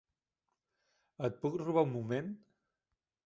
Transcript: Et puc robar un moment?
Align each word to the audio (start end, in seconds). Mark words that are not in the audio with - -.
Et 1.27 1.37
puc 1.45 1.59
robar 1.63 1.83
un 1.87 1.91
moment? 1.97 2.33